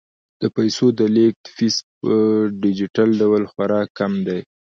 د 0.41 0.43
پيسو 0.55 0.85
د 0.99 1.01
لیږد 1.15 1.43
فیس 1.55 1.75
په 1.99 2.13
ډیجیټل 2.63 3.09
ډول 3.21 3.43
خورا 3.51 3.81
کم 3.97 4.13
دی. 4.27 4.39